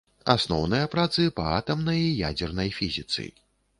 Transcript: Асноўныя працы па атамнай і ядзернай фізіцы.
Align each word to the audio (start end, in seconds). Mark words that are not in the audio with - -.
Асноўныя 0.35 0.87
працы 0.95 1.27
па 1.39 1.45
атамнай 1.59 2.01
і 2.07 2.11
ядзернай 2.31 2.75
фізіцы. 2.79 3.29